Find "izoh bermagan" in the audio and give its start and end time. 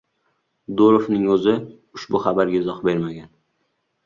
2.63-3.31